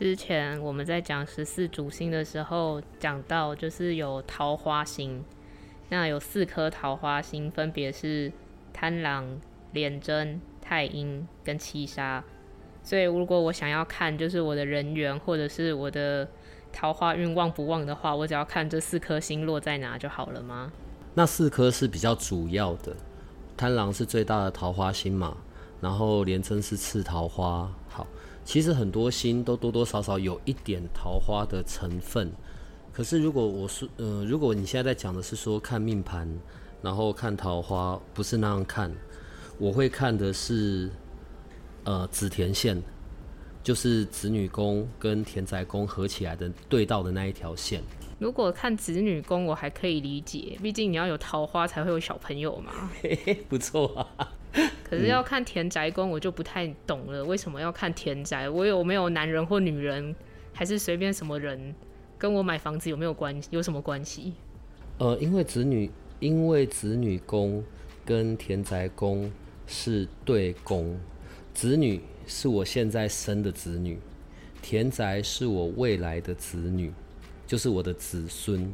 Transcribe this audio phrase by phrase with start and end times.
[0.00, 5.22] 之前我们在讲十四主星的时候，讲到就是有桃花星，
[5.90, 8.32] 那有四颗桃花星，分别是
[8.72, 9.38] 贪狼、
[9.72, 12.24] 廉贞、太阴跟七杀。
[12.82, 16.26] 所以如果我想要看就是我的人缘或者是我的
[16.72, 20.72] 桃花运旺不旺的话，我只要看这四颗星落在哪就好了吗？
[21.12, 22.96] 那四颗是比较主要的，
[23.54, 25.36] 贪狼是最大的桃花星嘛，
[25.82, 27.70] 然后廉贞是次桃花。
[27.90, 28.06] 好。
[28.44, 32.32] 其实很多星都多多少少有一点桃花的成分，
[32.92, 36.28] 可是如果我是，呃，如果你现在在讲的是说看命盘，
[36.82, 38.92] 然后看桃花，不是那样看，
[39.58, 40.90] 我会看的是，
[41.84, 42.82] 呃，紫田线，
[43.62, 47.82] 就是子女宫跟田宅宫合起来的对到的那一条线。
[48.18, 52.90] 如果看子女宫，我还可以理解，毕竟你要有桃花才会有小朋友嘛。
[53.00, 54.32] 嘿嘿，不错啊。
[54.82, 57.24] 可是要看田宅宫，我就不太懂了。
[57.24, 58.48] 为什么要看田宅？
[58.48, 60.14] 我有没有男人或女人，
[60.52, 61.74] 还是随便什么人，
[62.18, 63.48] 跟我买房子有没有关系？
[63.52, 64.32] 有什么关系？
[64.98, 67.64] 呃，因为子女，因为子女宫
[68.04, 69.30] 跟田宅宫
[69.66, 70.98] 是对宫，
[71.54, 73.98] 子女是我现在生的子女，
[74.60, 76.92] 田宅是我未来的子女，
[77.46, 78.72] 就是我的子孙。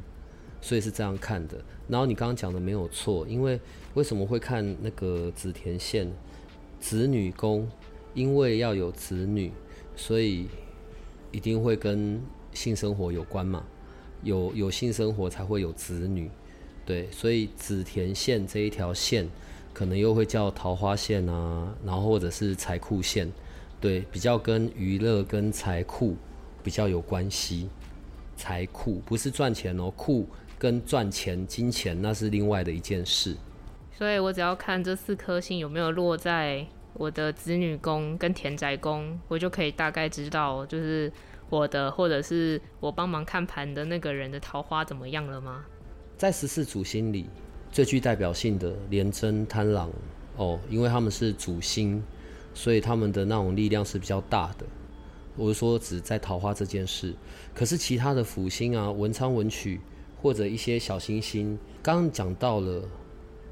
[0.62, 3.60] 所以是这样看的，然后你刚刚讲的没有错，因为
[3.96, 6.06] 为什么会看那个子田线
[6.78, 7.66] 子女宫？
[8.12, 9.50] 因为要有子女，
[9.96, 10.48] 所以
[11.32, 12.20] 一定会跟
[12.52, 13.64] 性生活有关嘛，
[14.22, 16.30] 有有性生活才会有子女，
[16.84, 19.26] 对，所以子田线这一条线
[19.72, 23.32] 可能又会叫桃花线啊，然后或者是财库线，
[23.80, 26.16] 对，比较跟娱乐跟财库
[26.62, 27.70] 比较有关系，
[28.36, 30.26] 财库不是赚钱哦，库。
[30.58, 33.36] 跟赚钱、金钱那是另外的一件事，
[33.96, 41.10] 所以我只要看这四颗星有没有落在我的子女宫跟田宅宫，我就可以大概知道，就是
[41.48, 45.64] 我的或者是我帮忙看盘的那个人的桃花怎么样了吗？
[46.18, 47.30] 在十四主星里，
[47.72, 49.90] 最具代表性的廉贞、贪狼
[50.36, 52.02] 哦，因为他们是主星，
[52.52, 54.66] 所以他们的那种力量是比较大的。
[55.36, 57.14] 我是说，只在桃花这件事，
[57.54, 59.80] 可是其他的辅星啊，文昌、文曲。
[60.22, 62.82] 或者一些小星星，刚刚讲到了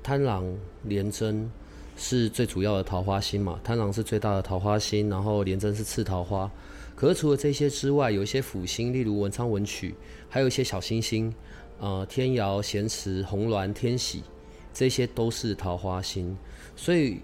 [0.04, 0.44] 贪狼、
[0.82, 1.50] 廉贞
[1.97, 3.59] 是最主要的桃花星嘛？
[3.65, 6.48] 贪狼是最大的桃花星，然后廉贞是次桃花。
[6.94, 9.94] 可是除了这些之外，有一些辅星，例如文昌、文曲，
[10.28, 11.34] 还有一些小星星，
[11.81, 14.22] 呃，天姚、咸池、红鸾、天喜，
[14.75, 16.36] 这些都是桃花星。
[16.76, 17.21] 所以，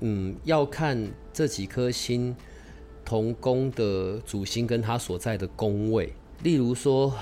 [0.00, 1.00] 嗯，要看
[1.32, 2.34] 这几颗星
[3.04, 6.12] 同宫的主星跟它所在的宫位。
[6.42, 7.14] 例如说，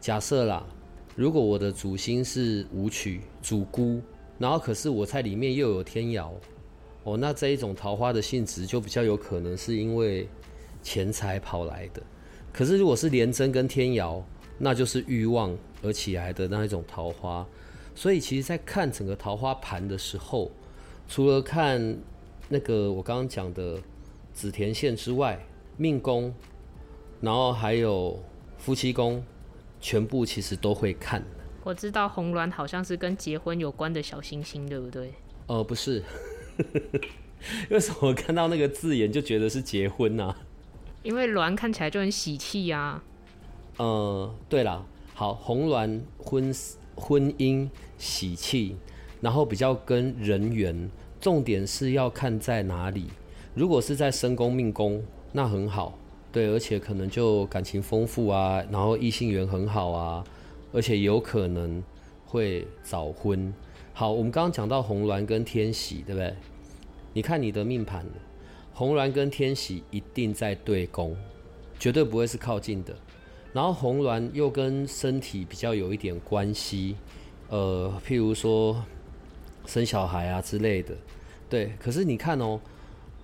[0.00, 0.64] 假设啦。
[1.16, 4.00] 如果我的主星是武曲主孤，
[4.40, 6.34] 然后可是我在里面又有天姚，
[7.04, 10.26] 哦，那这一种桃花的性质就比较有可能是因为
[10.82, 12.02] 钱财跑来的。
[12.52, 14.24] 可是如果是廉贞跟天姚，
[14.58, 17.46] 那就是欲望而起来的那一种桃花。
[17.94, 20.50] 所以其实，在看整个桃花盘的时候，
[21.06, 21.96] 除了看
[22.48, 23.78] 那个我刚刚讲的
[24.32, 25.38] 紫田线之外，
[25.76, 26.34] 命宫，
[27.20, 28.18] 然后还有
[28.58, 29.22] 夫妻宫。
[29.82, 31.24] 全部其实都会看。
[31.62, 35.12] 我知道红鸾好像是跟结婚有关的小星星，对不对？
[35.46, 36.02] 呃，不是。
[37.70, 40.34] 为什么看到那个字眼就觉得是结婚呢？
[41.02, 43.02] 因为鸾看起来就很喜气呀。
[43.78, 44.84] 呃，对了，
[45.14, 46.54] 好，红鸾婚
[46.94, 48.76] 婚姻喜气，
[49.20, 50.90] 然后比较跟人缘，
[51.20, 53.08] 重点是要看在哪里。
[53.54, 55.02] 如果是在身宫命宫，
[55.32, 55.98] 那很好。
[56.30, 60.22] 对，而且可能就感情丰富啊，然后异性缘很好啊，
[60.72, 61.82] 而且有可能
[62.26, 63.52] 会早婚。
[63.92, 66.34] 好，我们刚刚讲到红鸾跟天喜，对不对？
[67.12, 68.06] 你看你的命盘，
[68.72, 71.16] 红鸾跟天喜一定在对宫，
[71.78, 72.94] 绝对不会是靠近的。
[73.52, 76.94] 然后红鸾又跟身体比较有一点关系，
[77.48, 78.80] 呃，譬如说
[79.66, 80.94] 生小孩啊之类的。
[81.48, 82.60] 对，可是你看哦，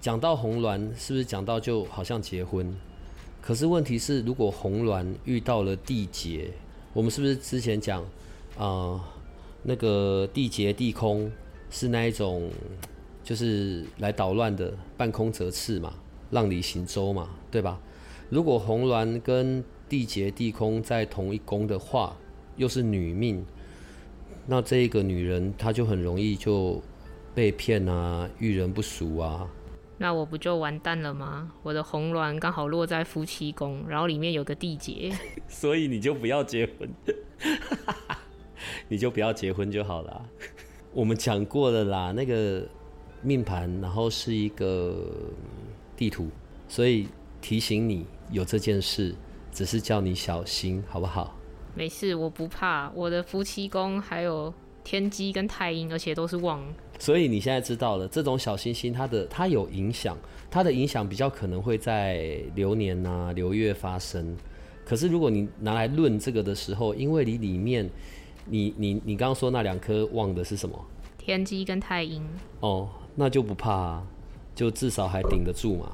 [0.00, 2.74] 讲到红鸾，是不是讲到就好像结婚？
[3.40, 6.50] 可是问题是，如果红鸾遇到了地劫，
[6.96, 8.02] 我们是不是之前讲
[8.56, 8.98] 啊？
[9.62, 11.30] 那个地劫地空
[11.68, 12.50] 是那一种，
[13.22, 15.92] 就是来捣乱的，半空折翅嘛。
[16.30, 17.78] 浪里行舟嘛，对吧？
[18.30, 22.16] 如果红鸾跟地劫地空在同一宫的话，
[22.56, 23.44] 又是女命，
[24.46, 26.82] 那这一个女人她就很容易就
[27.34, 29.46] 被骗啊，遇人不淑啊。
[29.98, 31.50] 那我不就完蛋了吗？
[31.62, 35.10] 我的红鸾刚好落在夫妻宫，然后里面有个地劫，
[35.48, 36.88] 所以你就不要结婚，
[38.88, 40.28] 你就不要结婚就好了。
[40.92, 42.66] 我们讲过了啦，那个
[43.22, 44.96] 命盘，然后是一个
[45.96, 46.28] 地图，
[46.68, 47.08] 所以
[47.40, 49.14] 提醒你有这件事，
[49.50, 51.34] 只是叫你小心，好不好？
[51.74, 52.90] 没事，我不怕。
[52.94, 54.52] 我的夫妻宫还有
[54.84, 56.62] 天机跟太阴，而且都是旺。
[56.98, 60.16] 所以你现在知道了，这种小星星它的它有影响，
[60.50, 64.36] 它的影响比较可能会在流年呐、流月发生。
[64.84, 67.88] 可是如果你拿来论这个的时候，因为你里面，
[68.46, 70.78] 你你你刚刚说那两颗旺的是什么？
[71.18, 72.24] 天机跟太阴。
[72.60, 74.02] 哦，那就不怕，
[74.54, 75.92] 就至少还顶得住嘛。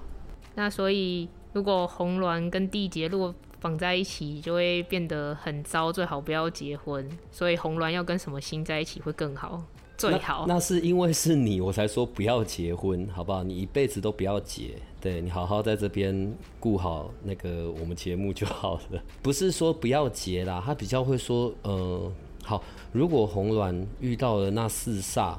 [0.54, 7.08] 那所以如果红鸾跟地劫如果绑在一起，就会变得很糟，最好不要结婚。
[7.30, 9.64] 所以红鸾要跟什么星在一起会更好？
[10.10, 10.44] 最好。
[10.48, 13.42] 那是因为是你，我才说不要结婚，好不好？
[13.42, 14.70] 你一辈子都不要结，
[15.00, 19.02] 对你好好在这边顾好那个我们节目就好了。
[19.22, 22.10] 不是说不要结啦，他比较会说，呃，
[22.42, 25.36] 好，如果红鸾遇到了那四煞，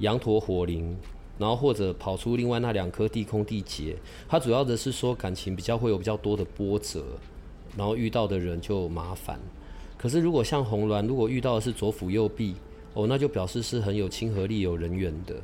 [0.00, 0.94] 羊驼火灵，
[1.38, 3.96] 然后或者跑出另外那两颗地空地劫，
[4.28, 7.02] 它主要的是说感情比较会有比较多的波折，
[7.76, 9.40] 然后遇到的人就麻烦。
[9.96, 12.54] 可是如果像红鸾，如果遇到的是左辅右弼，
[12.96, 15.36] 哦，那就表示是很有亲和力、有人缘的。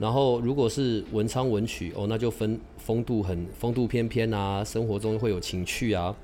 [0.00, 6.14] 然后如果是文昌文曲，哦，那就分风度很风度翩翩啊，生活中会有情趣啊。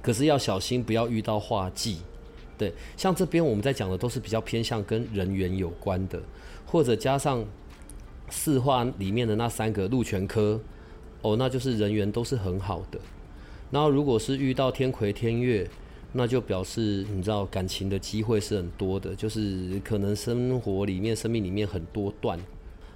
[0.00, 1.98] 可是要小心，不要遇到化忌。
[2.56, 6.22] 对，像这边我们在讲的都是比较偏向跟人缘有关的，
[6.64, 7.44] 或者加上
[8.28, 10.60] 四化里面的那三个禄全科，
[11.22, 13.00] 哦，那就是人缘都是很好的。
[13.72, 15.68] 然后如果是遇到天魁天月，
[16.12, 22.38] 那就表示你知道感情的机会是很多的，就是可能生活里面、生命里面很多段。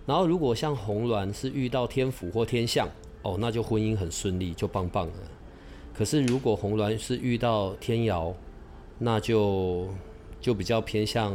[0.07, 2.89] 然后如果像红鸾是遇到天府或天象，
[3.23, 5.15] 哦，那就婚姻很顺利，就棒棒了。
[5.95, 8.35] 可是如果红鸾是遇到天姚，
[8.99, 9.89] 那就
[10.41, 11.33] 就比较偏向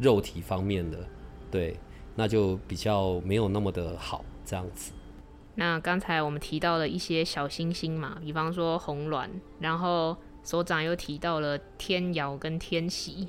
[0.00, 0.98] 肉体方面的，
[1.50, 1.76] 对，
[2.14, 4.92] 那就比较没有那么的好这样子。
[5.54, 9.28] 那刚才我们提到了一些小星星嘛，比方说红鸾，
[9.58, 13.28] 然后所长又提到了天姚跟天喜，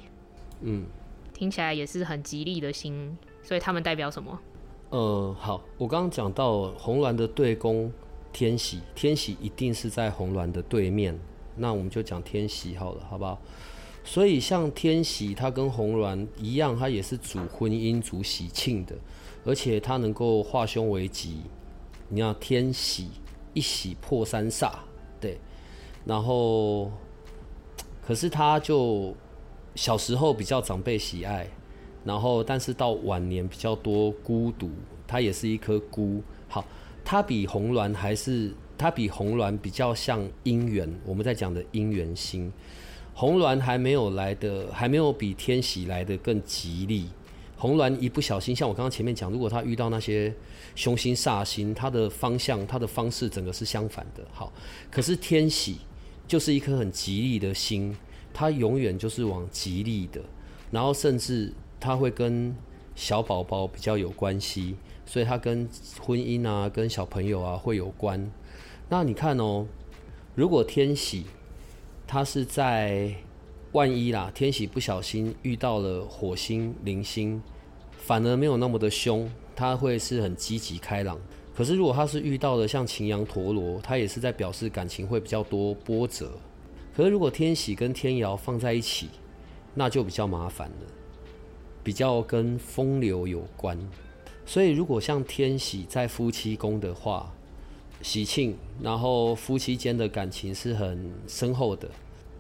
[0.62, 0.86] 嗯，
[1.34, 4.40] 听起来也是很吉利的星，所以他们代表什么？
[4.90, 7.92] 呃，好，我刚刚讲到红鸾的对宫
[8.32, 11.20] 天喜，天喜一定是在红鸾的对面，
[11.56, 13.40] 那我们就讲天喜好了，好不好？
[14.04, 18.96] 所以像天喜，它跟红鸾一样，它也是主婚姻、主喜庆的，
[19.46, 21.42] 而且它能够化凶为吉。
[22.08, 23.10] 你要天喜
[23.54, 24.72] 一喜破三煞，
[25.20, 25.38] 对，
[26.06, 26.92] 然后
[28.06, 29.16] 可是他就
[29.76, 31.48] 小时候比较长辈喜爱，
[32.04, 34.72] 然后但是到晚年比较多孤独，
[35.08, 36.22] 他也是一颗孤。
[36.48, 36.66] 好，
[37.06, 42.52] 他比红鸾还是他比红鸾比较像姻缘，我们在讲的姻缘星，
[43.14, 47.10] 红鸾还没有来的，还没有比天喜来的更吉利。
[47.56, 50.34] 红鸾一不小心，像我刚刚前面讲，如果他遇到那些
[50.76, 54.26] 凶星煞星，他的方向、他的方式，整个是相反的。
[54.32, 54.52] 好，
[54.90, 55.78] 可是天喜
[56.30, 57.98] 就是一颗很吉利的星，
[58.32, 60.22] 它永远就是往吉利的，
[60.70, 62.56] 然后甚至它会跟
[62.94, 64.76] 小宝宝比较有关系，
[65.08, 65.68] 所以它跟
[66.00, 68.32] 婚姻啊、跟小朋友啊会有关。
[68.90, 69.66] 那你看哦，
[70.36, 71.26] 如果天喜
[72.06, 73.12] 它是在
[73.72, 77.42] 万一啦，天喜不小心遇到了火星、零星，
[77.98, 81.20] 反而没有那么的凶，他会是很积极开朗。
[81.60, 86.32] 可是如果他是遇到的像擎羊、陀螺，他也是在表示感情会比较多波折。
[86.96, 89.10] 可是如果天喜跟天姚放在一起，
[89.76, 90.88] 那就比较麻烦了，
[91.84, 93.78] 比较跟风流有关。
[94.46, 97.30] 所以如果像天喜在夫妻宫的话，
[98.02, 101.92] 喜庆，然后夫妻间的感情是很深厚的，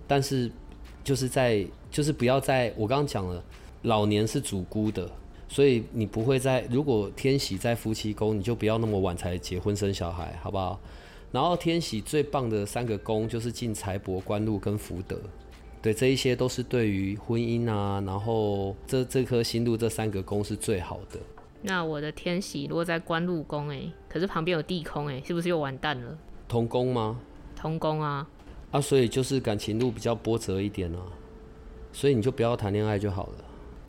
[0.08, 0.50] 但是。
[1.02, 3.44] 就是在，就是不要在我刚刚讲了，
[3.84, 5.10] 老年是主孤的，
[5.50, 6.66] 所以你不会在。
[6.70, 10.80] 如果天喜在夫妻宫，你就不要那么晚才结婚生小孩，好不好？
[11.32, 15.20] 然后天喜最棒的三个宫就是进财帛、官禄跟福德，
[15.82, 21.20] 对，这一些都是对于婚姻啊，然后这这颗星路这三个宫是最好的。
[21.62, 26.18] 那我的天喜落在官禄宫，哎，可是旁边有地空，哎，是不是又完蛋了？
[26.48, 27.20] 同宫吗？
[27.56, 28.28] 同宫啊。
[28.72, 31.02] 啊，所以就是感情路比较波折一点啊，
[31.92, 33.46] 所以你就不要谈恋爱就好了。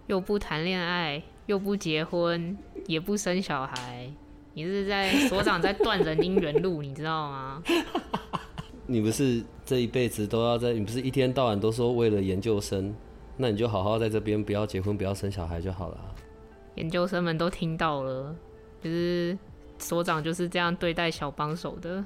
[0.09, 4.09] 又不谈恋爱，又不结婚，也不生小孩，
[4.55, 7.61] 你是在所长在断人姻缘路，你知道吗？
[8.87, 12.95] 你不是这一辈子都要在，你不是一天到晚都说为了研究生，
[13.37, 15.99] 那你就好好在这边，不要结婚，不要生小孩就好了。
[16.77, 18.33] 研究生们都听到了，
[18.81, 19.37] 就是
[19.77, 22.05] 所长就是这样对待小帮手的。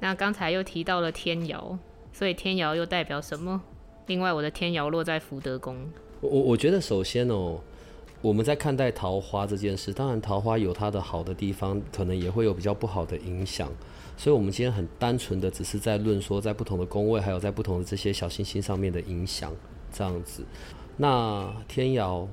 [0.00, 1.78] 那刚才又提到了天姚，
[2.12, 3.62] 所以天姚又代表什么？
[4.08, 5.78] 另外，我的天姚落在福德宫。
[6.20, 7.60] 我我觉得首先哦，
[8.24, 13.70] 我们在看待桃花这件事，当然桃花有它的好的地方，可能也会有比较不好的影响。
[14.16, 19.52] 所以，我们今天很单纯的只是在论说，在不同的宫位，还有在不同的这些小星星上面的影响，
[19.92, 20.42] 这样子。
[20.96, 22.26] 那天姚，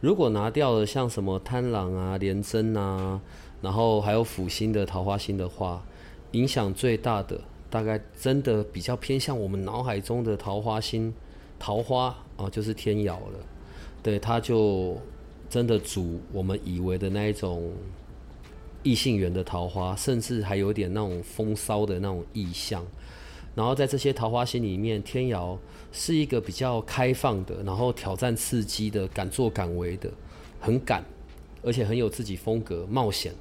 [0.00, 3.20] 如果拿掉了像什么贪狼啊、廉贞啊，
[3.60, 5.84] 然后还有辅星的桃花星的话，
[6.32, 11.12] 影响最大的，大概真的比较偏向我们脑海中的桃花星，
[11.58, 13.38] 桃花啊，就是天姚了。
[14.00, 14.96] 对，它就
[15.48, 17.72] 真的主我们以为的那一种。
[18.84, 22.86] 异性缘的桃花，甚至还有点那种风骚的那种意象。
[23.54, 25.58] 然后在这些桃花心里面，天瑶
[25.90, 30.08] 是一个比较开放的，然后挑战刺激的，敢作敢为的，
[30.60, 31.04] 很敢，
[31.60, 33.34] 而且很有自己风格，冒险。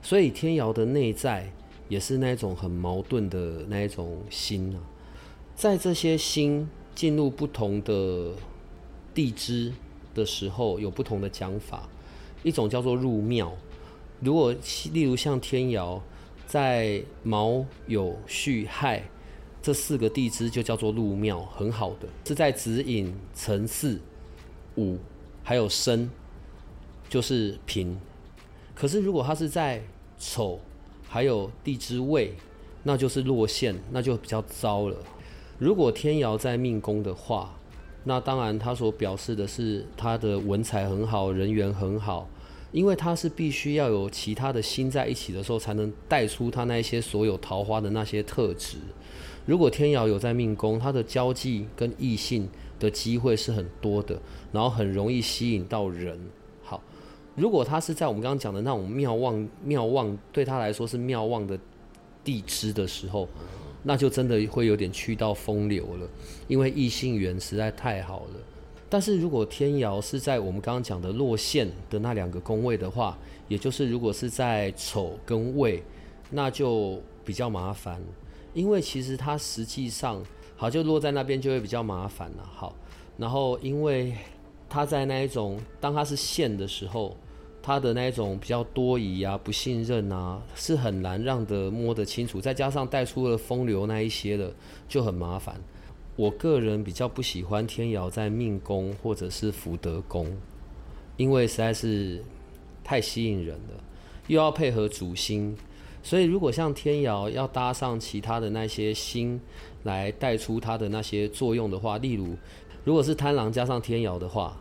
[0.00, 1.52] 所以天瑶的内在
[1.88, 4.80] 也是那种很矛盾的那一种心啊。
[5.54, 8.32] 在这些心进入不同的
[9.12, 9.70] 地支
[10.14, 11.88] 的时候，有不同的讲法。
[12.42, 13.52] 一种叫做入庙。
[14.20, 14.54] 如果
[14.92, 16.02] 例如像天姚，
[16.46, 19.02] 在卯酉戌亥
[19.62, 24.00] 这四个地支就叫做入庙，很好的是在子寅辰巳
[24.76, 24.98] 午
[25.44, 26.10] 还有申，
[27.08, 27.96] 就是平。
[28.74, 29.82] 可是如果它是在
[30.18, 30.58] 丑
[31.08, 32.34] 还有地支未，
[32.82, 34.96] 那就是落陷，那就比较糟了。
[35.58, 37.54] 如果天姚在命宫的话，
[38.04, 42.28] 那当然他所表示的是他的文采很好，人缘很好。
[42.72, 48.78] 因为他是必须要有其他的心在一起的时候，才能带出他那些所有桃花的那些特质。
[49.44, 52.48] 如果天姚有在命宫，他的交际跟异性
[52.80, 54.18] 的机会是很多的，
[54.50, 56.18] 然后很容易吸引到人。
[56.62, 56.82] 好，
[57.36, 61.58] 如果他是在我们刚刚讲的那种妙望妙望，对他来说是妙望的
[62.24, 63.28] 地支的时候，
[63.82, 66.08] 那就真的会有点去到风流了，
[66.48, 68.40] 因为异性缘实在太好了。
[68.88, 75.82] 但是如果天姚是在我们刚刚讲的落线的那两个宫位的话，也就是如果是在丑跟未，
[76.30, 78.00] 那就比较麻烦，
[78.52, 80.22] 因为其实它实际上
[80.56, 82.48] 好就落在那边就会比较麻烦了。
[82.54, 82.76] 好，
[83.16, 84.14] 然后因为
[84.68, 87.16] 它在那一种当它是线的时候，
[87.62, 94.52] 他的那种比较多疑啊、不信任啊，是很难让的摸得清楚，再加上带出了风流那一些的，
[94.88, 95.60] 就很麻烦。
[96.16, 100.36] 我个人比较不喜欢天姚在命宫或者是福德宫，
[101.16, 102.22] 因为实在是
[102.84, 103.82] 太吸引人了，
[104.26, 105.56] 又要配合主星，
[106.02, 109.40] 所以如果像天姚要搭上其他的那些星
[109.84, 112.36] 来带出它的那些作用的话，例如
[112.84, 114.60] 如果是贪狼加上天姚的话，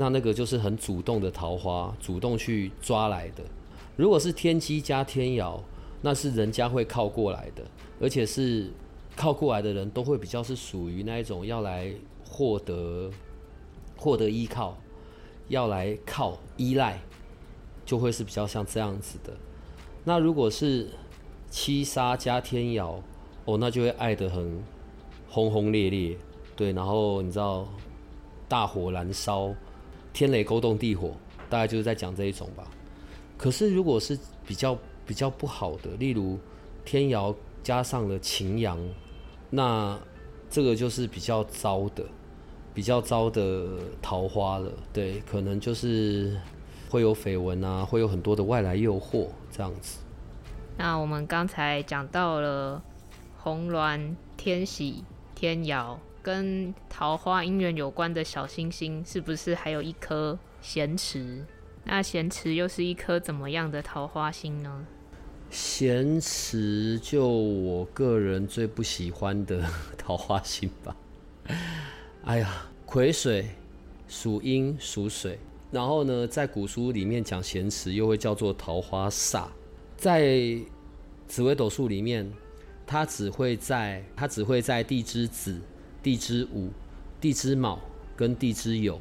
[0.00, 3.44] 那那个就是很主动的桃花，主动去抓来的；
[3.94, 5.62] 如果是天机加天姚，
[6.00, 7.62] 那是人家会靠过来的，
[8.00, 8.72] 而且是。
[9.16, 11.92] 靠过来的人都会比较是属于那一种要来
[12.24, 13.10] 获得
[13.94, 14.78] 获得依靠，
[15.48, 16.98] 要来靠依赖，
[17.84, 19.34] 就会是比较像这样子的。
[20.04, 20.88] 那如果是
[21.50, 23.02] 七杀加天姚，
[23.44, 24.62] 哦，那就会爱得很
[25.28, 26.16] 轰轰烈烈，
[26.56, 27.68] 对，然后你知道
[28.48, 29.52] 大火燃烧，
[30.12, 31.12] 天雷勾动地火，
[31.48, 32.66] 大概就是在讲这一种吧。
[33.36, 34.76] 可是如果是比较
[35.06, 36.38] 比较不好的，例如
[36.84, 38.78] 天姚加上了擎羊。
[39.52, 39.98] 那
[40.48, 42.04] 这个就是比较糟的，
[42.72, 43.68] 比较糟的
[44.00, 46.38] 桃花了，对，可能就是
[46.88, 49.98] 会有绯闻啊，会有很多的外来诱惑这样子。
[50.76, 52.80] 那我们刚才讲到了
[53.38, 55.02] 红鸾、天喜、
[55.34, 61.44] 天姚，跟桃花姻缘有关的小星星，是不是还有一颗咸池？
[61.84, 64.86] 那咸池又是一颗怎么样的桃花星呢？
[65.50, 69.64] 咸池就我个人最不喜欢的
[69.98, 70.96] 桃花星吧。
[72.24, 73.48] 哎呀，癸水
[74.06, 75.38] 属阴属水，
[75.72, 79.46] 然后呢，在古书里面讲咸池又会叫做桃花煞，
[79.96, 80.56] 在
[81.26, 82.30] 紫微斗数里面，
[82.86, 85.60] 它只会在它只会在地支子、
[86.02, 86.68] 地支午、
[87.20, 87.78] 地支卯
[88.16, 88.98] 跟地支酉，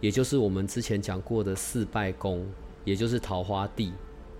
[0.00, 2.46] 也就是我们之前讲过的四败宫，
[2.84, 3.92] 也就是桃花地。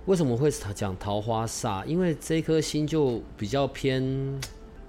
[0.07, 1.85] 为什么会讲桃花煞？
[1.85, 4.41] 因为这颗星就比较偏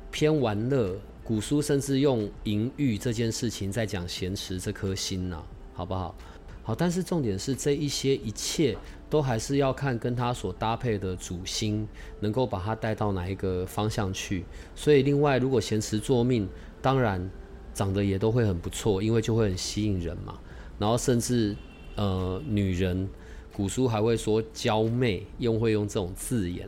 [0.10, 6.16] 偏玩乐，古书甚至用淫欲这件事情在讲咸池这颗星呐，好不好？
[6.64, 8.78] 好，但是重点是这一些一切
[9.10, 11.88] 都还是要看跟它所搭配的主星
[12.20, 14.46] 能够把它带到哪一个方向去。
[14.76, 16.48] 所以，另外如果咸池坐命，
[16.82, 17.30] 当然
[17.74, 20.40] 长得也都会很不错，因为就会很吸引人嘛。
[20.80, 21.56] 然后甚至
[21.96, 23.08] 呃女人，
[23.54, 26.68] 古书还会说娇媚，用会用这种字眼。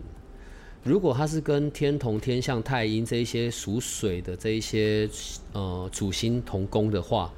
[0.84, 5.10] 如果它是跟天同、天象、太阴这一些属水的这一些
[5.54, 7.34] 呃主星同宫的话，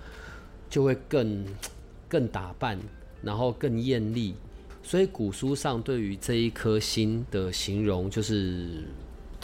[0.70, 1.46] 就会更
[2.10, 2.80] 更打扮，
[3.22, 4.34] 然后更艳丽。
[4.82, 8.84] 所以古书上对于这一颗星的形容，就是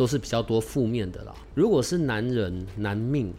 [0.01, 1.36] 都是比较多负面的啦。
[1.53, 3.31] 如果是男人男命，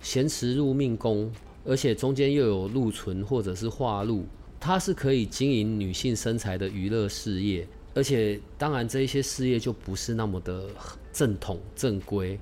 [0.00, 1.30] 咸池入命宫，
[1.62, 4.24] 而且中间又有禄存或者是化禄，
[4.58, 7.68] 它是可以经营女性身材的娱乐事业。
[7.94, 10.70] 而且，当然，这一些事业就不是那么的
[11.12, 12.40] 正统正规。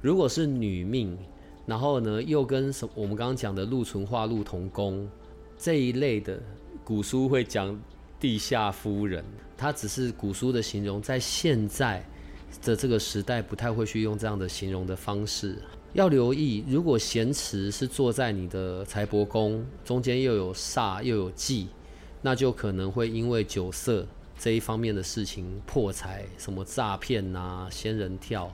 [0.00, 1.18] 如果是女命，
[1.66, 5.10] 然后呢，又跟什我们刚刚讲的禄存化禄同宫
[5.58, 6.40] 这一类的，
[6.84, 7.76] 古书会讲
[8.20, 9.24] 地下夫人，
[9.56, 12.08] 它只是古书的形容，在现在
[12.62, 15.56] 的这个时代，不太会去用这样的形容的方式。
[15.92, 21.68] 要留意，如果咸池是坐在你的财帛宫，中间又有煞又有忌，
[22.22, 24.06] 那就可能会因为酒色。
[24.38, 28.52] 这一方面的事情破财，什么诈骗呐、仙人跳。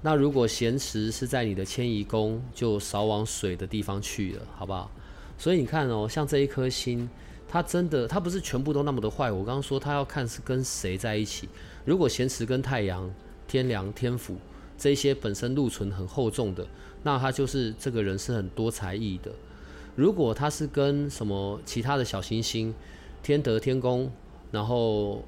[0.00, 4.90] 那如果咸池是在你的迁移宫，就少往水的地方去了，好不好？
[5.36, 7.08] 所以你看哦，像这一颗星，
[7.48, 9.30] 它真的，它不是全部都那么的坏。
[9.30, 11.48] 我刚刚说它要看是跟谁在一起。
[11.84, 13.12] 如果咸池跟太阳、
[13.46, 14.36] 天梁、天府
[14.76, 16.66] 这些本身禄存很厚重的，
[17.02, 19.30] 那他就是这个人是很多才艺的。
[19.94, 22.74] 如果他是跟什么其他的小星星，
[23.22, 24.10] 天德、天宫。
[24.52, 25.24] 然后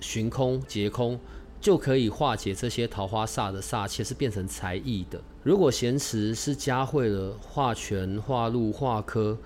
[0.00, 1.16] 寻空劫空
[1.60, 5.22] 就可以化解这些桃花煞的煞气，是变成才艺的。
[5.44, 9.38] 如果咸池是加会了化权、化禄、化科，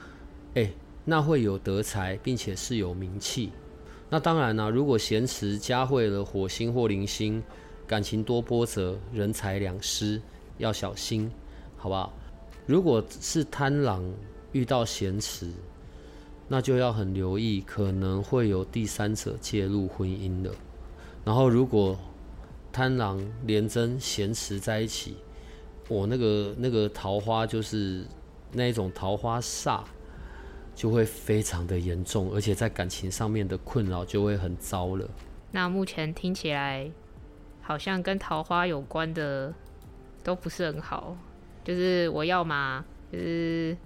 [0.54, 0.72] 哎，
[1.04, 3.50] 那会有德才，并且是有名气。
[4.10, 7.42] 那当然呢，如果咸池加会了火星或零星，
[7.86, 10.20] 感情多波折，人财两失，
[10.58, 11.30] 要小心，
[11.76, 12.12] 好不好？
[12.66, 14.02] 如果是贪狼
[14.52, 15.50] 遇到咸池。
[16.50, 20.50] 那就要很留意，可能会有第三者介入婚姻的。
[21.22, 21.94] 然后，如果
[22.72, 25.16] 贪狼连贞咸池在一起，
[25.88, 28.02] 我那个那个桃花就是
[28.50, 29.82] 那一种桃花煞，
[30.78, 35.04] 就会非常的严重，而且在感情上面的困扰就会很糟了。
[35.50, 36.88] 那目前听起来
[37.60, 39.52] 好像跟桃花有关的
[40.22, 41.16] 都不是很好，
[41.64, 43.76] 就是我要嘛，就是。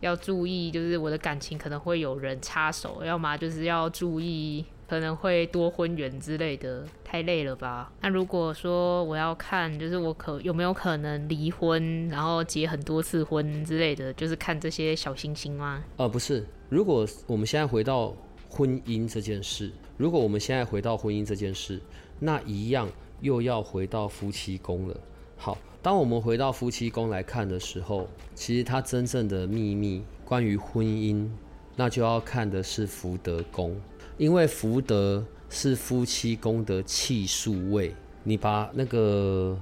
[0.00, 7.92] 要注意，就是我的感情可能会有人插手，要么就是要注意可能会多婚缘之类的，太累了吧？
[8.00, 15.82] 那如果说我要看，就是我可有没有可能离婚，然后结很多次婚之类的，就是看这些小星星吗？
[15.96, 18.14] 呃，不是，如果我们现在回到
[18.48, 21.80] 婚姻这件事，如果我们现在回到婚姻这件事，
[22.18, 22.88] 那一样
[23.20, 25.00] 又要回到夫妻宫了。
[25.36, 25.58] 好。
[25.82, 31.30] 当我们回到夫妻宫来看的时候，其实它真正的秘密关于婚姻，
[31.76, 33.80] 那就要看的是福德宫，
[34.18, 37.94] 因为福德是夫妻宫的气数位。
[38.24, 39.56] 你把那个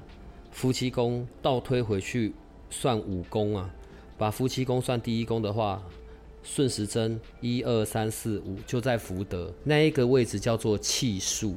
[0.50, 2.32] 夫妻宫倒推回去
[2.70, 3.68] 算五宫啊，
[4.16, 5.82] 把夫妻宫算第一宫的话，
[6.42, 11.56] 顺时针一二三四五就在福德那一个位置叫做气数，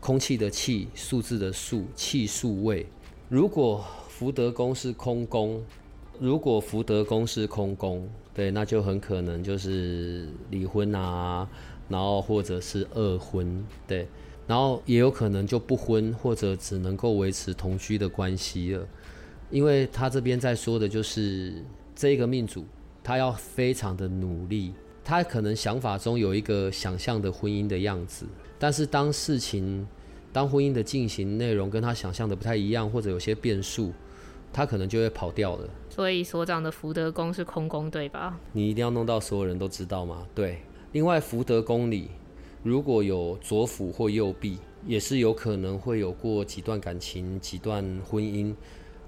[0.00, 2.86] 空气的气，数字的数，气数位。
[3.28, 5.62] 如果福德宫是空宫，
[6.20, 11.48] 如果福德宫是空宫，对，那就很可能就是离婚啊，
[11.88, 14.06] 然后或者是二婚，对，
[14.46, 18.86] 然后也有可能就不婚，或者只能够维持同居的关系了。
[19.50, 21.62] 因为他这边在说的就是
[21.94, 22.64] 这个命主，
[23.02, 24.72] 他要非常的努力，
[25.04, 28.26] 他可能想法中有一个想象的婚姻的样子，
[28.58, 29.86] 但是当事情。
[30.32, 33.92] 当婚姻的进行内容跟他想象的不太一样，或者有些变数，
[34.52, 35.68] 他可能就会跑掉了。
[35.88, 38.36] 所以所长的福德宫是空宫，对吧？
[38.50, 40.26] 你一定要弄到所有人都知道吗？
[40.34, 40.58] 对。
[40.94, 42.08] 另外，福德宫里
[42.62, 48.54] 如果有左辅或右弼，也是有可能会有过几段感情、几段婚姻，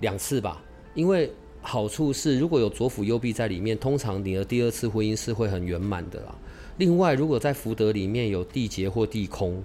[0.01, 0.61] 两次吧。
[0.95, 1.31] 因为
[1.63, 6.35] 好处是，如果有左辅右弼在里面，通常你的第二次婚姻是会很圆满的啦。
[6.79, 9.63] 另外，如果在福德里面有地劫或地空。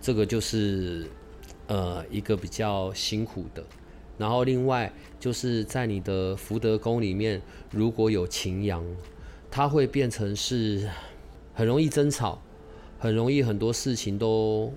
[0.00, 1.08] 这个就是，
[1.66, 3.64] 呃，一个比较辛苦的。
[4.16, 8.84] 然后另外就是在你的福德宫里面，如果有擎羊，
[9.50, 10.88] 它会变成是
[11.54, 12.38] 很容易争吵，
[12.98, 14.72] 很容易很多事情都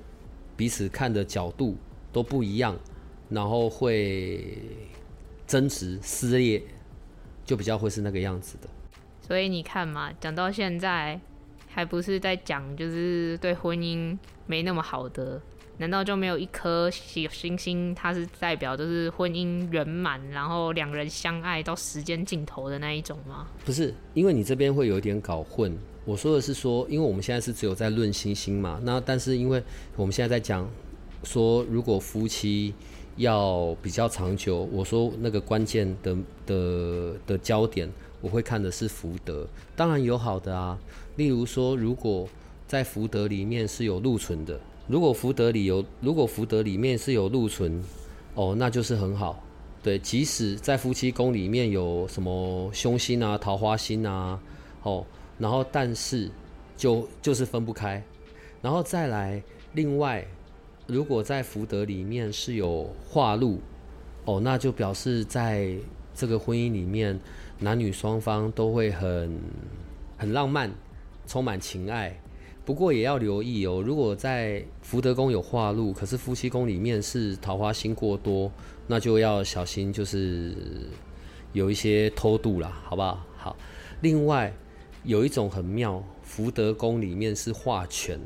[0.55, 1.75] 彼此看的角度
[2.13, 2.77] 都不一样，
[3.29, 4.57] 然后会
[5.45, 6.61] 争执撕裂，
[7.43, 8.69] 就比较会是那个样子的。
[9.21, 11.19] 所以你看嘛，讲到现在。
[11.69, 15.39] 还不是在讲就是对婚姻没那么好的？
[15.77, 23.45] 难道就没有一颗小星星，它是代表就是婚姻圆满，然后两人相爱到时间尽头的那一种吗？
[23.63, 25.77] 不是，因为你这边会有点搞混。
[26.07, 29.61] 我说的是说，因为我们现在是只有在论星星嘛，那但是因为
[29.97, 30.65] 我们现在在讲
[31.25, 32.73] 说，如果夫妻
[33.17, 36.15] 要比较长久，我说那个关键的
[36.45, 37.89] 的的焦点，
[38.21, 39.45] 我会看的是福德。
[39.75, 40.79] 当然有好的啊，
[41.17, 42.25] 例如说，如果
[42.65, 44.57] 在福德里面是有禄存的。
[44.87, 47.83] 如果福德里有，如果福德里面是有禄存，
[48.35, 49.43] 哦，那就是很好。
[49.83, 54.39] 对，即使在夫妻宫里面有什么凶星啊、桃花星啊，
[54.83, 55.05] 哦，
[55.37, 56.29] 然后但是
[56.75, 58.03] 就就是分不开。
[58.61, 59.41] 然后再来，
[59.73, 60.25] 另外，
[60.87, 63.59] 如果在福德里面是有化禄，
[64.25, 65.75] 哦，那就表示在
[66.13, 67.19] 这个婚姻里面，
[67.59, 69.39] 男女双方都会很
[70.17, 70.71] 很浪漫，
[71.27, 72.19] 充满情爱。
[72.65, 78.51] 不过也要留意哦，如果在福德宫有化禄，可是夫妻宫里面是桃花星过多，
[78.87, 80.53] 那就要小心，就是
[81.53, 83.23] 有一些偷渡啦，好不好？
[83.37, 83.55] 好。
[84.01, 84.51] 另外
[85.03, 88.19] 有一种很妙，福德宫里面是化权，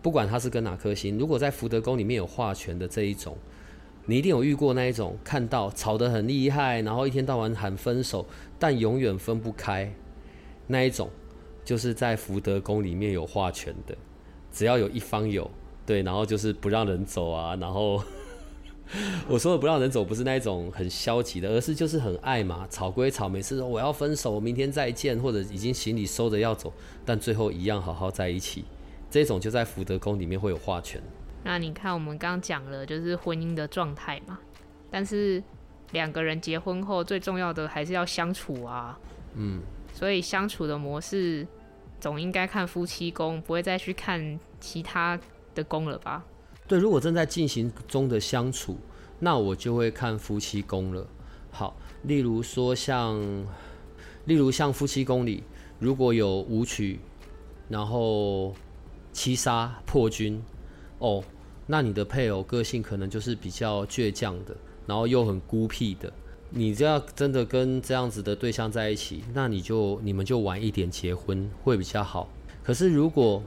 [0.00, 3.36] 不管它是跟哪颗星，如果在福德宫里面有化权的这一种，
[4.06, 8.24] 你一定有遇过那一种，看到吵得很厉害，然后一天到晚喊分手，
[8.58, 9.92] 但永远分不开
[10.66, 11.10] 那一种。
[11.64, 13.96] 就是在福德宫里面有化权的，
[14.52, 15.50] 只要有一方有
[15.84, 17.56] 对，然后就是不让人走啊。
[17.56, 18.00] 然后
[19.28, 26.72] 我说的不让人走，不是那一种很消极的，而是就是很爱嘛，吵归吵，每次说我要分手，明天再见，或者已经行李收着要走，
[27.04, 28.64] 但最后一样好好在一起。
[29.10, 31.00] 这种就在福德宫里面会有化权。
[31.42, 34.38] 那你看，我们刚讲了就是婚姻的状态嘛，
[34.90, 35.42] 但是
[35.92, 38.98] 两个人结婚后最重要的还是要相处啊。
[39.34, 39.60] 嗯，
[39.92, 41.46] 所以相处的模式。
[41.98, 45.18] 总应该看夫妻宫，不会再去看其他
[45.54, 46.22] 的宫了吧？
[46.68, 48.76] 对，如果正在进行中的相处，
[49.20, 51.06] 那我就会看夫妻宫了。
[51.50, 53.18] 好，例如说像，
[54.24, 55.42] 例如像夫妻宫里
[55.78, 57.00] 如果有武曲，
[57.68, 58.54] 然后
[59.12, 60.42] 七杀破军，
[60.98, 61.22] 哦，
[61.66, 66.12] 那你的配偶个性可能就是比较倔强的，然后又很孤僻的。
[66.50, 72.28] 你这样真的跟这样子的对象在一起，那你就你们就晚一点结婚会比较好。
[72.62, 73.42] 可是如果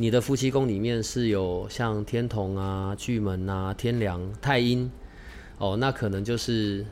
[0.00, 4.88] 你的夫妻宫里面是有像天同啊、巨门啊、天梁、太阴，
[5.58, 6.86] 哦，那可能就是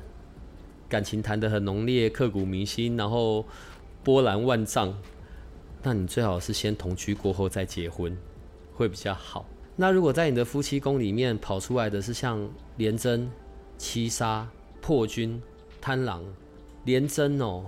[0.88, 3.46] 感情谈得很浓烈、刻骨铭心，然后
[4.02, 4.92] 波澜万丈。
[5.84, 8.18] 那你最好是先同居过后再结婚，
[8.74, 9.46] 会比较好。
[9.76, 13.30] 那如果在你的夫妻宫里面跑出来的是像廉贞、
[13.78, 14.46] 七杀。
[14.82, 15.42] 破军、
[15.80, 16.22] 贪狼、
[16.84, 17.64] 廉贞哦，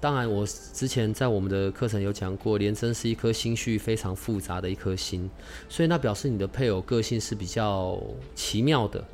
[0.00, 5.30] 当然我之前在我们的课程有讲过，廉贞是一颗心绪非常复杂的一颗心，
[5.68, 8.00] 所以那表示你的配偶个性是比较
[8.34, 9.04] 奇妙的，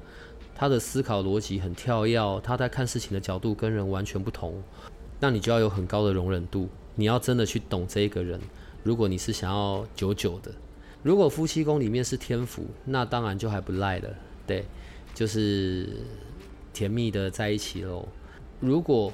[0.55, 4.63] 他的思考逻辑很跳跃，他在看事情的角度跟人完全不同，
[5.19, 8.41] 那你就要有很高的容忍度，你要真的去懂这一个人。
[8.83, 10.53] 如果你是想要久久的，
[11.03, 14.09] 如果夫妻宫里面是天府，那当然就还不赖了，
[14.47, 14.65] 对，
[15.15, 15.89] 就是。
[16.77, 18.07] 甜蜜的在一起喽。
[18.61, 19.11] 如果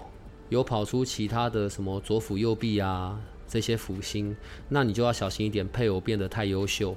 [0.52, 4.36] 有跑出其他的什么左辅右弼啊这些辅星，
[4.68, 6.94] 那你就要小心一点，配偶变得太优秀，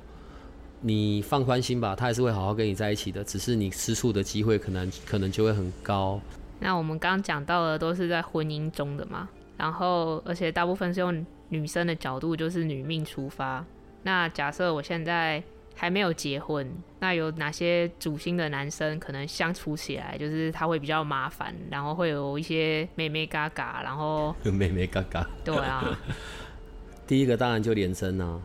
[0.81, 6.19] 你放宽心吧，他还是会好好跟你在一起的，只是你吃醋的机会可能可能就会很高。
[6.59, 13.65] 那我们刚刚讲到的都是在婚姻中的嘛，然后而且大部分是用女生的角度，就是女命出发。
[14.03, 15.41] 那假设我现在。
[15.75, 16.67] 还没有结婚，
[16.99, 25.27] 那有哪些主星的男生可能相处起来就是他会比较麻烦，然后会有一些妹妹嘎嘎，然后妹妹嘎嘎。
[25.43, 25.99] 对啊，
[27.05, 28.39] 第一个当然就连真啊，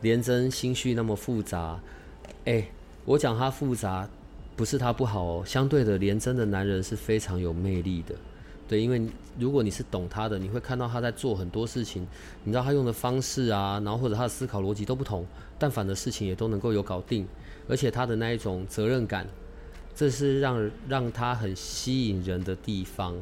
[0.00, 1.80] 连真心绪那么复杂，
[2.44, 2.66] 哎，
[3.04, 4.08] 我讲他复杂
[4.56, 8.14] 不是他不好哦，相对的连真的男人是非常有魅力的。
[8.68, 9.00] 对，因为
[9.38, 12.06] 如果你是懂他的，你会看到他在做很多事情，
[12.44, 15.24] 你知道他用的方式啊，然后或者他的思考逻辑都不同，
[15.58, 17.26] 但凡的事情也都能够有搞定，
[17.68, 19.26] 而且他的那一种责任感，
[19.94, 23.14] 这是让让他很吸引人的地方。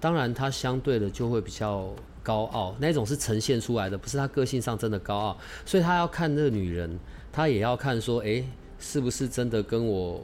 [0.00, 5.36] 当然，他相对的就会比较高傲，那种是呈现出来的，不是他个性上真的高傲。
[5.66, 6.96] 所以他要看那个女人，
[7.32, 8.44] 他也要看说，诶，
[8.78, 10.22] 是不是真的跟我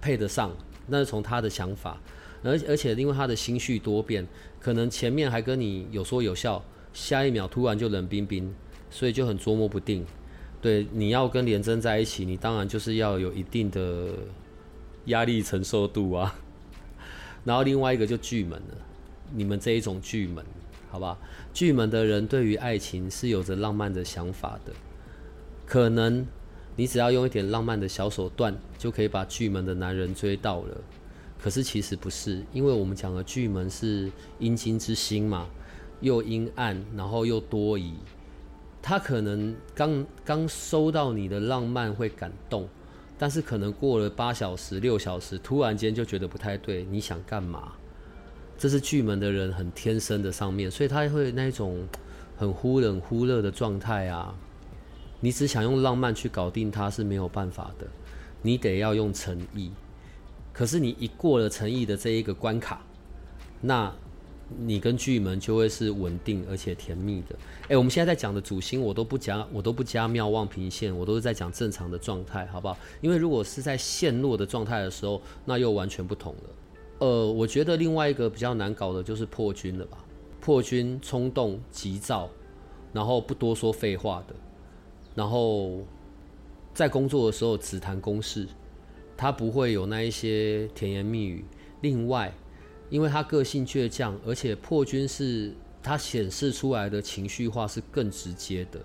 [0.00, 0.52] 配得上？
[0.86, 1.98] 那是从他的想法。
[2.46, 4.26] 而而且因为他的心绪多变，
[4.60, 8.54] 可能前面还跟你有说有笑，下一秒突然就冷冰冰，
[8.90, 10.04] 所以就很捉摸不定。
[10.60, 14.08] 对，你要跟廉贞在一起，你当然就是要有一定的
[15.06, 16.34] 压力承受度啊。
[17.44, 18.76] 然后另外一个就巨门了，
[19.34, 20.44] 你们这一种巨门，
[20.90, 21.18] 好吧？
[21.52, 24.72] 巨门的人对于爱情是有着浪漫的想法的，
[25.64, 26.26] 可能
[26.74, 30.76] 你只要用一点浪漫的小手段，就可以把巨门的男人追到了。
[31.38, 35.46] 可是其实不是，因为我们讲的巨门是阴金之星嘛，
[36.00, 37.94] 又阴暗，然后又多疑。
[38.82, 42.68] 他可能刚刚收到你的浪漫会感动，
[43.18, 46.84] 但是可能过了八小时、六小时，突然间就觉得不太对。
[46.84, 47.72] 你想干嘛？
[48.58, 51.86] 这是巨门的人很天生的上面，所以他会那种
[52.36, 54.34] 很忽冷忽热的状态啊。
[55.20, 57.86] 你只想用浪漫去搞定他是没有办法的，
[58.42, 59.70] 你得要用诚意。
[60.56, 62.80] 可是你一过了诚意的这一个关卡，
[63.60, 63.92] 那
[64.56, 67.36] 你跟巨门就会是稳定而且甜蜜的。
[67.68, 72.78] 哎，我们现在在讲的主星，我都不加，我都不加妙望平线，我都是在讲正常的状态，好不好？
[73.02, 76.50] 因为如果是在陷落的状态的时候，那又完全不同了。
[77.00, 79.98] 呃，我觉得另外一个比较难搞的就是破军了吧？
[80.40, 82.30] 破军冲动急躁，
[82.94, 84.34] 然后不多说废话的，
[85.14, 85.82] 然后
[86.72, 88.48] 在工作的时候只谈公事，
[89.16, 91.44] 他不会有那一些甜言蜜语。
[91.80, 92.32] 另外，
[92.90, 95.52] 因为他个性倔强，而且破军是
[95.82, 98.80] 他显示出来的情绪化是更直接的，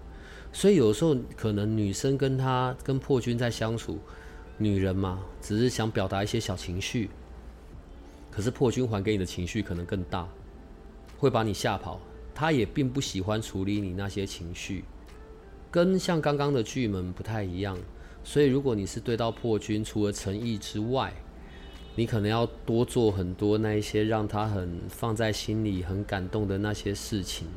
[0.52, 3.98] 所以有时候可能女生跟他跟破军在相处，
[4.58, 7.10] 女人嘛，只是想表达一些小情绪。
[8.30, 10.28] 可是破军还给你的情绪可能更大，
[11.18, 12.00] 会把你吓跑。
[12.34, 14.86] 他也并不喜欢处理你那些情绪，
[15.70, 17.78] 跟像刚刚的巨门不太一样。
[18.24, 21.14] 所以如果你是对到破军，除了诚意之外，
[21.96, 27.48] 你可能要多做很多那一些让他很放在心里、很感动的那些事情。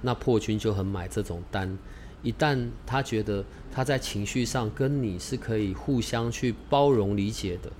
[0.00, 1.76] 那破军就很买这种单。
[2.22, 7.70] 一旦他觉得他在情绪上跟你是可以互相去包容理解的，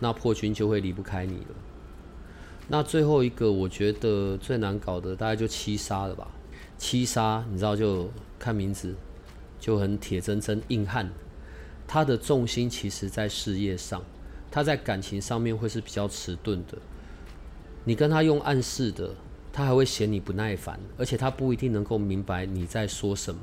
[0.00, 1.54] 那破军就会离不开你了。
[2.68, 6.26] 那最后一个，我觉得最难搞的大概就七杀了吧。
[6.78, 8.94] 七杀，你知道就看名字
[9.60, 11.10] 就很铁铮铮硬汉。
[11.86, 14.02] 他的重心其实在事业上，
[14.50, 16.78] 他在感情上面会是比较迟钝的。
[17.84, 19.14] 你跟他用暗示的，
[19.52, 23.40] 他还会嫌你不耐烦，而且他不一定能够明白你在说什么。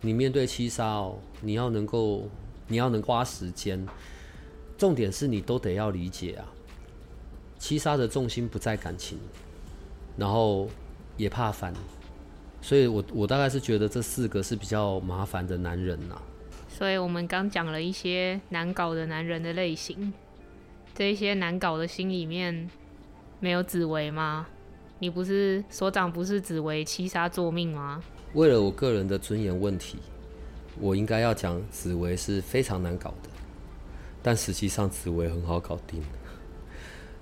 [0.00, 2.28] 你面对七杀哦，你要能够，
[2.66, 3.86] 你要能花时间。
[4.78, 6.44] 重点是你都得要理解啊。
[7.58, 9.18] 七杀的重心不在感情，
[10.16, 10.68] 然后
[11.16, 11.72] 也怕烦，
[12.60, 16.20] 所以我我大概是觉得这四个是比较麻烦的男人呐。
[16.82, 20.12] 所以我们刚讲了一些难搞的男人的类型，
[20.92, 22.68] 这一些难搞的心里面
[23.38, 24.48] 没有紫薇吗？
[24.98, 28.02] 你不是所长不是紫薇七杀作命吗？
[28.34, 29.98] 为了我个人的尊严问题，
[30.80, 33.30] 我应该要讲紫薇是非常难搞的，
[34.20, 36.02] 但实际上紫薇很好搞定。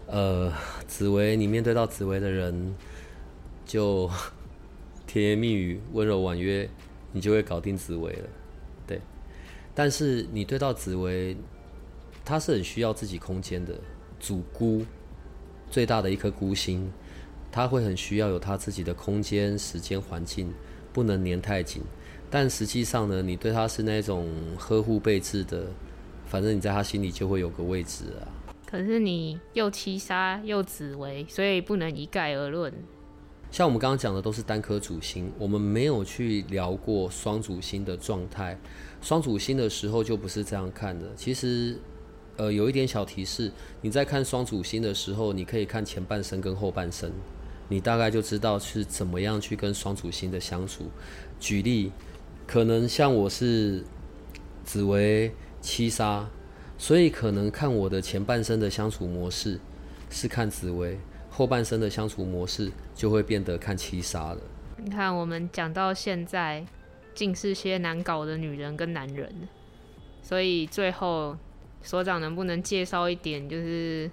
[0.07, 0.51] 呃，
[0.87, 2.75] 紫薇，你面对到紫薇的人，
[3.67, 4.11] 就
[5.07, 6.67] 甜言蜜语、温柔婉约，
[7.13, 8.29] 你就会搞定紫薇了，
[9.75, 11.37] 但是你对到紫薇，
[12.25, 13.75] 他是很需要自己空间的，
[14.19, 14.85] 主孤，
[15.71, 16.91] 最大的一颗孤星，
[17.51, 20.53] 他会很需要有他自己的空间、时间、环境，
[20.93, 21.83] 不能粘太紧。
[22.31, 25.67] 但实际上呢，你对他是那种呵护备至的，
[26.27, 28.29] 反正你在他心里就会有个位置啊。
[28.67, 32.73] 可是你又七杀又紫薇，所以不能一概而论。
[33.51, 38.59] 像我们刚刚讲的都是单颗主星，我们没有去聊过双主星的状态。
[39.01, 41.07] 双主星的时候就不是这样看的。
[41.17, 41.77] 其实，
[42.37, 47.11] 呃，有一点小提示，你在看双主星的时候，你可以看前半生跟后半生，
[47.69, 50.85] 你大概就知道是怎么样去跟双主星的相处。
[51.41, 51.91] 举例，
[52.47, 53.85] 可能像我是
[54.65, 56.29] 紫薇七杀。
[56.79, 59.61] 所以可能看我的前半生的相处模式
[60.09, 60.99] 是看紫薇，
[61.41, 64.41] 后半生的相处模式就会变得看七杀了。
[64.77, 66.63] 你看，我们讲到现在，
[67.15, 69.49] 尽是些难搞的女人跟男人，
[70.21, 71.35] 所以最后
[71.81, 74.11] 所长能不能介绍一点，就是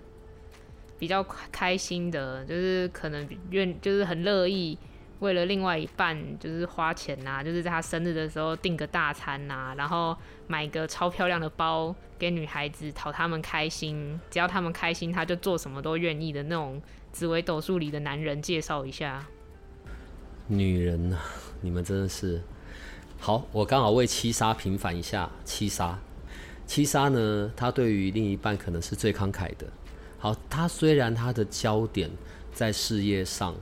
[0.98, 4.78] 比较开心的，就是可能愿，就是很乐意。
[5.20, 16.80] 为了另外一半，就是花钱呐，就是在他生日的时候订个大餐呐，然后买个超漂亮的包给女孩子讨他们开心，只要他们开心，他就做什么都愿意的那种
[17.12, 19.26] 紫薇斗数里的男人，介绍一下。
[20.46, 21.18] 女人呐，
[21.62, 22.40] 你们真的是
[23.20, 25.28] 好，我刚好为七杀平反一下。
[25.44, 26.00] 七杀，
[26.68, 29.66] 七杀呢，他对于另一半可能是最慷慨的。
[30.20, 32.12] 好，他虽然他的焦点
[32.54, 33.56] 在事业上。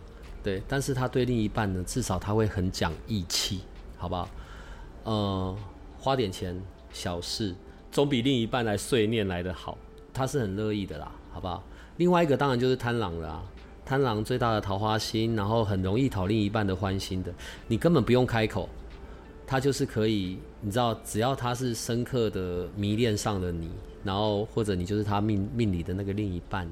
[0.46, 3.62] 对，但是他对另一半呢，至少他会很讲义气，
[3.98, 4.30] 好不好？
[5.04, 5.58] 呃，
[5.98, 6.56] 花点钱
[6.92, 7.56] 小事，
[7.92, 9.76] 总比另一半来碎念来的好。
[10.14, 11.64] 他是很乐意的啦，好不好？
[11.98, 13.44] 另外一个当然就是贪狼了啊，
[13.84, 17.34] 贪狼最大的桃花心，然后很容易讨另一半的欢心的，
[17.68, 18.70] 你根本不用开口，
[19.48, 23.72] 他就是可以，你知道，只要他是深刻的迷恋上了你，
[24.04, 26.70] 然后或者你就是他命命里的那个另一半，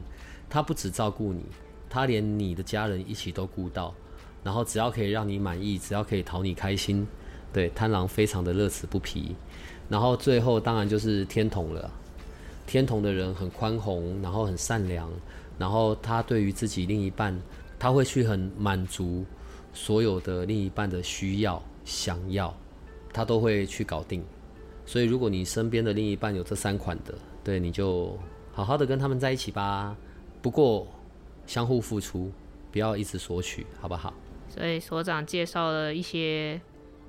[0.47, 1.43] 他不只照顾你，
[1.93, 3.93] 他连你的家人一起都顾到，
[4.43, 7.06] 然后只要可以让你满意，只要可以讨你开心，
[7.53, 9.36] 对，贪狼非常的乐此不疲。
[9.88, 11.91] 然后最后当然就是天同了，
[12.65, 15.08] 天同的人很宽宏，然后很善良。
[15.60, 17.39] 然后他对于自己另一半，
[17.77, 19.23] 他会去很满足
[19.71, 22.51] 所有的另一半的需要、想要，
[23.13, 24.23] 他都会去搞定。
[24.84, 28.17] 所以如果你身边的另一半有这三款的，对，你就
[28.51, 29.95] 好好的跟他们在一起吧。
[30.41, 30.88] 不过
[31.45, 32.32] 相互付出，
[32.71, 34.13] 不要一直索取，好不好？
[34.49, 36.62] 所以所长介绍了一些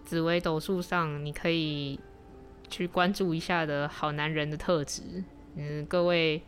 [0.05, 1.99] 紫微斗数上你可以
[2.69, 5.03] 去关注一下的好男人的特质。
[5.57, 6.43] 嗯，各位。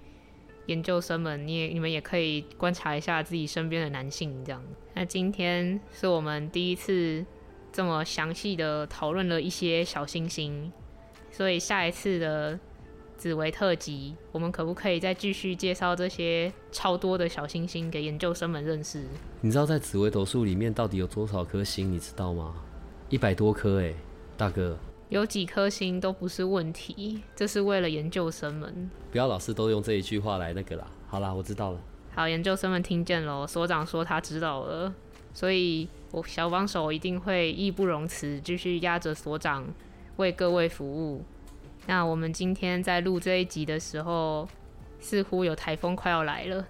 [0.67, 4.61] 研究生们，你也你们也可以观察一下自己身边的男性，这样。
[4.95, 7.25] 那今天是我们第一次
[7.73, 10.73] 这么详细的讨论了一些小星星，
[11.31, 12.59] 所以下一次的
[13.17, 19.03] 紫薇特辑，我们可不可以再继续介绍这些超多的小星星给研究生们认识？
[19.41, 21.91] 你知道在紫微斗数里面到底有多少颗星？
[21.91, 22.55] 你知道吗？
[23.09, 23.95] 一百多颗哎，
[24.37, 24.77] 大哥。
[25.09, 28.91] 有几颗星都不是问题，这是为了研究生们。
[29.11, 30.87] 不要老是都用这一句话来那个啦。
[31.07, 31.81] 好啦，我知道了。
[32.13, 33.47] 好，研究生们听见喽。
[33.47, 34.93] 所长说他知道了，
[35.33, 39.65] 所以我小帮手一定会义不容辞，继续压着所长
[40.17, 41.25] 为各位服务。
[41.87, 44.49] 那我们今天在录这一集的时候，
[45.01, 46.67] 似乎有台风快要来了。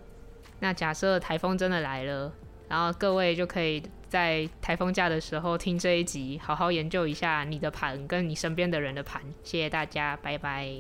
[0.61, 2.33] 那假设台风真的来了，
[2.69, 3.83] 然后各位就可以。
[4.09, 9.21] 在台风假的时候听这一集，好好研究一下你的盘跟你身边的人的盘。
[9.43, 10.71] 谢谢大家，拜拜。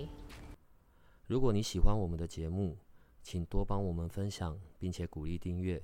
[1.27, 2.79] 如果你喜欢我们的节目，
[3.25, 5.83] 请多帮我们分享，并且鼓励订阅，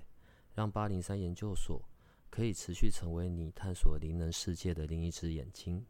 [0.54, 1.82] 让八零三研究所
[2.30, 5.84] 可以持续成为你探索灵能世界的另一只眼睛。